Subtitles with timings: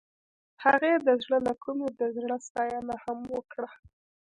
[0.63, 3.69] هغې د زړه له کومې د زړه ستاینه هم وکړه.